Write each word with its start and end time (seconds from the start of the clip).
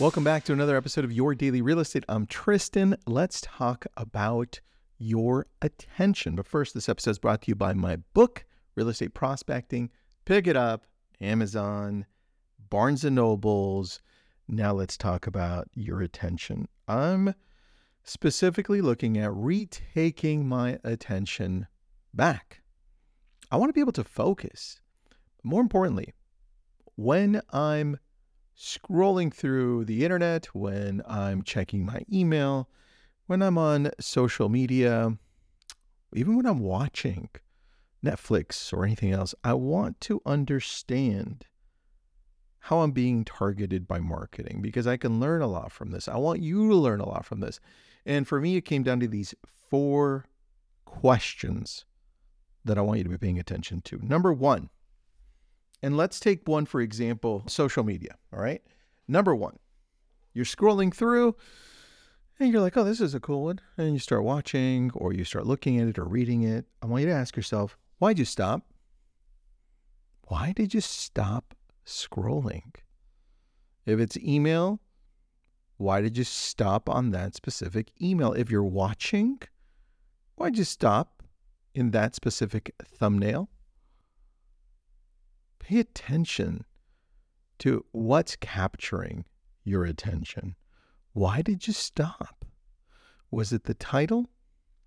Welcome 0.00 0.24
back 0.24 0.44
to 0.44 0.54
another 0.54 0.78
episode 0.78 1.04
of 1.04 1.12
Your 1.12 1.34
Daily 1.34 1.60
Real 1.60 1.78
Estate. 1.78 2.06
I'm 2.08 2.24
Tristan. 2.24 2.96
Let's 3.06 3.42
talk 3.42 3.84
about 3.98 4.58
your 4.96 5.46
attention. 5.60 6.36
But 6.36 6.46
first, 6.46 6.72
this 6.72 6.88
episode 6.88 7.10
is 7.10 7.18
brought 7.18 7.42
to 7.42 7.48
you 7.48 7.54
by 7.54 7.74
my 7.74 7.96
book, 8.14 8.46
Real 8.74 8.88
Estate 8.88 9.12
Prospecting. 9.12 9.90
Pick 10.24 10.46
it 10.46 10.56
up, 10.56 10.86
Amazon, 11.20 12.06
Barnes 12.70 13.04
and 13.04 13.14
Nobles. 13.14 14.00
Now 14.48 14.72
let's 14.72 14.96
talk 14.96 15.26
about 15.26 15.68
your 15.74 16.00
attention. 16.00 16.66
I'm 16.88 17.34
specifically 18.02 18.80
looking 18.80 19.18
at 19.18 19.34
retaking 19.34 20.48
my 20.48 20.78
attention 20.82 21.66
back. 22.14 22.62
I 23.50 23.58
want 23.58 23.68
to 23.68 23.74
be 23.74 23.82
able 23.82 23.92
to 23.92 24.04
focus. 24.04 24.80
More 25.44 25.60
importantly, 25.60 26.14
when 26.96 27.42
I'm 27.50 27.98
scrolling 28.60 29.32
through 29.32 29.86
the 29.86 30.04
internet, 30.04 30.46
when 30.46 31.02
I'm 31.08 31.42
checking 31.42 31.86
my 31.86 32.02
email, 32.12 32.68
when 33.26 33.40
I'm 33.40 33.56
on 33.56 33.90
social 33.98 34.48
media, 34.50 35.16
even 36.14 36.36
when 36.36 36.46
I'm 36.46 36.58
watching 36.58 37.30
Netflix 38.04 38.72
or 38.72 38.84
anything 38.84 39.12
else, 39.12 39.34
I 39.42 39.54
want 39.54 40.00
to 40.02 40.20
understand 40.26 41.46
how 42.64 42.80
I'm 42.80 42.90
being 42.90 43.24
targeted 43.24 43.88
by 43.88 44.00
marketing 44.00 44.60
because 44.60 44.86
I 44.86 44.98
can 44.98 45.18
learn 45.20 45.40
a 45.40 45.46
lot 45.46 45.72
from 45.72 45.90
this. 45.90 46.06
I 46.06 46.18
want 46.18 46.42
you 46.42 46.68
to 46.68 46.76
learn 46.76 47.00
a 47.00 47.08
lot 47.08 47.24
from 47.24 47.40
this. 47.40 47.60
And 48.04 48.28
for 48.28 48.40
me, 48.40 48.56
it 48.56 48.66
came 48.66 48.82
down 48.82 49.00
to 49.00 49.08
these 49.08 49.34
four 49.46 50.26
questions 50.84 51.86
that 52.64 52.76
I 52.76 52.82
want 52.82 52.98
you 52.98 53.04
to 53.04 53.10
be 53.10 53.16
paying 53.16 53.38
attention 53.38 53.80
to. 53.82 53.98
Number 54.02 54.34
one, 54.34 54.68
and 55.82 55.96
let's 55.96 56.20
take 56.20 56.46
one 56.46 56.66
for 56.66 56.80
example 56.80 57.44
social 57.46 57.84
media. 57.84 58.16
All 58.32 58.40
right. 58.40 58.62
Number 59.08 59.34
one, 59.34 59.58
you're 60.32 60.44
scrolling 60.44 60.94
through 60.94 61.34
and 62.38 62.52
you're 62.52 62.62
like, 62.62 62.76
oh, 62.76 62.84
this 62.84 63.00
is 63.00 63.14
a 63.14 63.20
cool 63.20 63.44
one. 63.44 63.60
And 63.76 63.92
you 63.92 63.98
start 63.98 64.24
watching 64.24 64.90
or 64.94 65.12
you 65.12 65.24
start 65.24 65.46
looking 65.46 65.78
at 65.78 65.88
it 65.88 65.98
or 65.98 66.04
reading 66.04 66.42
it. 66.42 66.66
I 66.82 66.86
want 66.86 67.02
you 67.02 67.08
to 67.08 67.14
ask 67.14 67.36
yourself, 67.36 67.76
why'd 67.98 68.18
you 68.18 68.24
stop? 68.24 68.62
Why 70.28 70.52
did 70.52 70.72
you 70.72 70.80
stop 70.80 71.54
scrolling? 71.84 72.74
If 73.84 73.98
it's 73.98 74.16
email, 74.18 74.80
why 75.76 76.00
did 76.00 76.16
you 76.16 76.24
stop 76.24 76.88
on 76.88 77.10
that 77.10 77.34
specific 77.34 77.90
email? 78.00 78.32
If 78.32 78.50
you're 78.50 78.62
watching, 78.62 79.40
why'd 80.36 80.56
you 80.56 80.64
stop 80.64 81.22
in 81.74 81.90
that 81.90 82.14
specific 82.14 82.74
thumbnail? 82.84 83.48
Pay 85.70 85.78
attention 85.78 86.64
to 87.56 87.84
what's 87.92 88.34
capturing 88.34 89.24
your 89.62 89.84
attention. 89.84 90.56
Why 91.12 91.42
did 91.42 91.68
you 91.68 91.72
stop? 91.72 92.44
Was 93.30 93.52
it 93.52 93.64
the 93.64 93.74
title? 93.74 94.30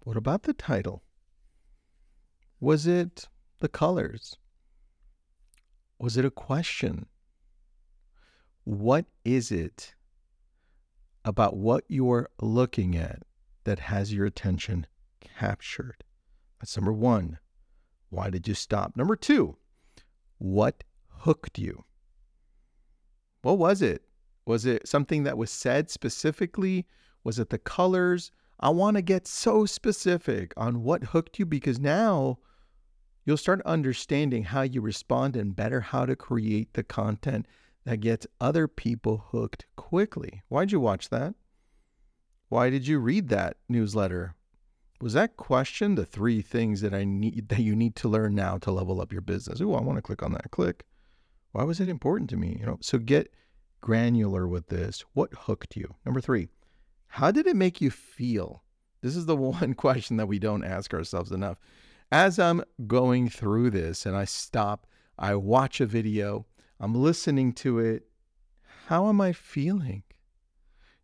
What 0.00 0.18
about 0.18 0.42
the 0.42 0.52
title? 0.52 1.02
Was 2.60 2.86
it 2.86 3.26
the 3.60 3.68
colors? 3.68 4.36
Was 5.98 6.18
it 6.18 6.26
a 6.26 6.30
question? 6.30 7.06
What 8.64 9.06
is 9.24 9.50
it 9.50 9.94
about 11.24 11.56
what 11.56 11.84
you're 11.88 12.28
looking 12.42 12.94
at 12.96 13.22
that 13.64 13.78
has 13.78 14.12
your 14.12 14.26
attention 14.26 14.86
captured? 15.20 16.04
That's 16.60 16.76
number 16.76 16.92
one. 16.92 17.38
Why 18.10 18.28
did 18.28 18.46
you 18.46 18.54
stop? 18.54 18.94
Number 18.94 19.16
two, 19.16 19.56
what 20.38 20.84
hooked 21.08 21.58
you? 21.58 21.84
What 23.42 23.58
was 23.58 23.82
it? 23.82 24.02
Was 24.44 24.64
it 24.64 24.86
something 24.86 25.24
that 25.24 25.38
was 25.38 25.50
said 25.50 25.90
specifically? 25.90 26.86
Was 27.24 27.38
it 27.38 27.50
the 27.50 27.58
colors? 27.58 28.30
I 28.60 28.70
want 28.70 28.96
to 28.96 29.02
get 29.02 29.26
so 29.26 29.66
specific 29.66 30.54
on 30.56 30.82
what 30.82 31.04
hooked 31.04 31.38
you 31.38 31.46
because 31.46 31.78
now 31.78 32.38
you'll 33.24 33.36
start 33.36 33.60
understanding 33.66 34.44
how 34.44 34.62
you 34.62 34.80
respond 34.80 35.36
and 35.36 35.54
better 35.54 35.80
how 35.80 36.06
to 36.06 36.16
create 36.16 36.72
the 36.74 36.84
content 36.84 37.46
that 37.84 38.00
gets 38.00 38.26
other 38.40 38.66
people 38.66 39.26
hooked 39.30 39.66
quickly. 39.76 40.42
Why'd 40.48 40.72
you 40.72 40.80
watch 40.80 41.08
that? 41.10 41.34
Why 42.48 42.70
did 42.70 42.86
you 42.86 42.98
read 42.98 43.28
that 43.28 43.56
newsletter? 43.68 44.36
Was 45.00 45.12
that 45.12 45.36
question 45.36 45.94
the 45.94 46.06
three 46.06 46.40
things 46.40 46.80
that 46.80 46.94
I 46.94 47.04
need 47.04 47.48
that 47.48 47.60
you 47.60 47.76
need 47.76 47.96
to 47.96 48.08
learn 48.08 48.34
now 48.34 48.58
to 48.58 48.70
level 48.70 49.00
up 49.00 49.12
your 49.12 49.20
business? 49.20 49.60
Oh, 49.60 49.74
I 49.74 49.82
want 49.82 49.98
to 49.98 50.02
click 50.02 50.22
on 50.22 50.32
that. 50.32 50.50
Click. 50.50 50.84
Why 51.52 51.64
was 51.64 51.80
it 51.80 51.88
important 51.88 52.30
to 52.30 52.36
me? 52.36 52.56
You 52.60 52.66
know, 52.66 52.78
so 52.80 52.98
get 52.98 53.32
granular 53.80 54.46
with 54.46 54.68
this. 54.68 55.04
What 55.12 55.32
hooked 55.32 55.76
you? 55.76 55.94
Number 56.04 56.20
three, 56.20 56.48
how 57.08 57.30
did 57.30 57.46
it 57.46 57.56
make 57.56 57.80
you 57.80 57.90
feel? 57.90 58.62
This 59.02 59.16
is 59.16 59.26
the 59.26 59.36
one 59.36 59.74
question 59.74 60.16
that 60.16 60.26
we 60.26 60.38
don't 60.38 60.64
ask 60.64 60.92
ourselves 60.94 61.32
enough. 61.32 61.58
As 62.10 62.38
I'm 62.38 62.62
going 62.86 63.28
through 63.28 63.70
this 63.70 64.06
and 64.06 64.16
I 64.16 64.24
stop, 64.24 64.86
I 65.18 65.34
watch 65.34 65.80
a 65.80 65.86
video, 65.86 66.46
I'm 66.78 66.94
listening 66.94 67.52
to 67.54 67.78
it. 67.78 68.06
How 68.86 69.08
am 69.08 69.20
I 69.20 69.32
feeling? 69.32 70.04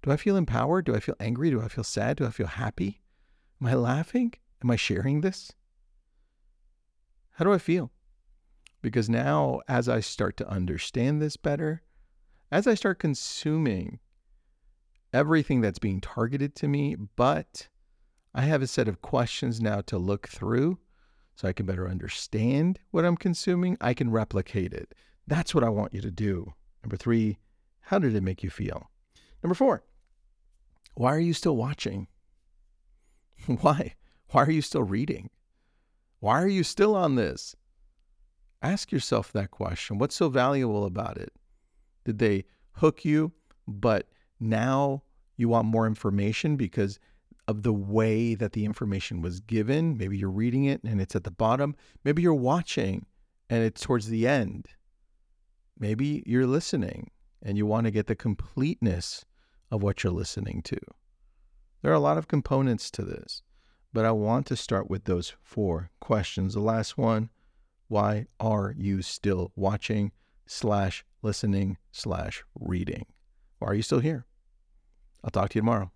Do 0.03 0.11
I 0.11 0.17
feel 0.17 0.37
empowered? 0.37 0.87
Do 0.87 0.95
I 0.95 1.01
feel 1.01 1.17
angry? 1.19 1.51
Do 1.51 1.61
I 1.61 1.69
feel 1.69 1.85
sad? 1.85 2.17
Do 2.17 2.27
I 2.27 2.31
feel 2.31 2.47
happy? 2.47 3.02
Am 3.63 3.69
I 3.69 3.75
laughing? 3.75 4.35
Am 4.65 4.73
I 4.73 4.77
sharing 4.77 5.21
this? 5.21 5.53
How 7.35 7.45
do 7.45 7.53
I 7.53 7.59
feel? 7.59 7.93
Because 8.83 9.09
now, 9.09 9.61
as 9.69 9.89
I 9.89 10.01
start 10.01 10.37
to 10.39 10.49
understand 10.49 11.23
this 11.23 11.37
better, 11.37 11.83
as 12.51 12.67
I 12.67 12.75
start 12.75 12.99
consuming 12.99 14.01
everything 15.13 15.61
that's 15.61 15.79
being 15.79 16.01
targeted 16.01 16.57
to 16.57 16.67
me, 16.67 16.97
but 16.97 17.69
I 18.35 18.41
have 18.41 18.63
a 18.63 18.67
set 18.67 18.89
of 18.89 19.01
questions 19.01 19.61
now 19.61 19.81
to 19.83 19.97
look 19.97 20.27
through 20.27 20.81
so 21.37 21.47
I 21.47 21.53
can 21.53 21.65
better 21.65 21.89
understand 21.89 22.81
what 22.91 23.05
I'm 23.05 23.17
consuming, 23.17 23.77
I 23.81 23.95
can 23.95 24.11
replicate 24.11 24.73
it. 24.75 24.93
That's 25.29 25.55
what 25.55 25.63
I 25.63 25.69
want 25.69 25.95
you 25.95 26.01
to 26.01 26.11
do. 26.11 26.53
Number 26.83 26.97
three, 26.97 27.39
how 27.83 28.01
did 28.01 28.17
it 28.17 28.25
make 28.25 28.43
you 28.43 28.51
feel? 28.51 28.91
Number 29.41 29.55
four, 29.55 29.85
why 30.95 31.15
are 31.15 31.21
you 31.21 31.33
still 31.33 31.57
watching? 31.57 32.09
Why? 33.61 33.95
Why 34.31 34.45
are 34.45 34.51
you 34.51 34.63
still 34.63 34.83
reading? 34.83 35.31
Why 36.21 36.41
are 36.43 36.49
you 36.49 36.63
still 36.63 36.95
on 36.95 37.17
this? 37.17 37.57
Ask 38.63 38.93
yourself 38.93 39.33
that 39.33 39.51
question. 39.51 39.99
What's 39.99 40.15
so 40.15 40.29
valuable 40.29 40.85
about 40.85 41.17
it? 41.19 41.33
Did 42.05 42.19
they 42.19 42.45
hook 42.73 43.05
you, 43.05 43.33
but 43.67 44.09
now 44.39 45.03
you 45.37 45.49
want 45.49 45.67
more 45.67 45.87
information 45.87 46.57
because 46.57 46.99
of 47.49 47.65
the 47.65 47.73
way 47.73 48.35
that 48.35 48.53
the 48.53 48.65
information 48.65 49.21
was 49.21 49.41
given? 49.41 49.97
Maybe 49.97 50.17
you're 50.17 50.31
reading 50.31 50.65
it 50.65 50.81
and 50.85 51.01
it's 51.01 51.17
at 51.17 51.25
the 51.25 51.31
bottom. 51.31 51.75
Maybe 52.05 52.23
you're 52.23 52.35
watching 52.35 53.07
and 53.51 53.65
it's 53.65 53.81
towards 53.81 54.09
the 54.09 54.29
end. 54.29 54.69
Maybe 55.79 56.23
you're 56.25 56.47
listening 56.47 57.11
and 57.43 57.59
you 57.59 57.67
want 57.67 57.87
to 57.87 57.91
get 57.91 58.07
the 58.07 58.15
completeness 58.15 59.25
of 59.73 59.83
what 59.83 60.05
you're 60.05 60.13
listening 60.13 60.63
to. 60.63 60.79
There 61.83 61.91
are 61.91 61.97
a 61.97 62.01
lot 62.01 62.19
of 62.19 62.29
components 62.29 62.91
to 62.93 63.03
this, 63.03 63.43
but 63.93 64.05
I 64.05 64.13
want 64.13 64.47
to 64.47 64.57
start 64.57 64.89
with 64.89 65.05
those 65.05 65.35
four 65.43 65.91
questions. 66.01 66.55
The 66.55 66.61
last 66.61 66.97
one 66.97 67.31
why 67.89 68.27
are 68.41 68.73
you 68.75 69.03
still 69.03 69.53
watching 69.55 70.13
slash 70.47 71.05
listening 71.21 71.77
slash 71.91 72.43
reading? 72.59 73.05
Why 73.59 73.69
are 73.69 73.75
you 73.75 73.83
still 73.83 74.01
here? 74.01 74.25
I'll 75.23 75.31
talk 75.31 75.51
to 75.51 75.57
you 75.57 75.61
tomorrow. 75.61 75.91